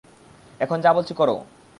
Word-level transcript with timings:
এখন 0.59 0.77
যা 0.81 0.91
বলছি 0.93 1.13
করো! 1.13 1.35